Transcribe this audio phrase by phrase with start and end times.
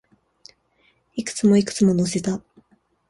[1.13, 2.41] いくつも、いくつも乗せた